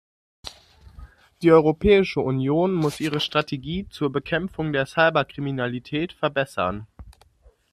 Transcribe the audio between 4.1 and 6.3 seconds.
Bekämpfung der Cyberkriminalität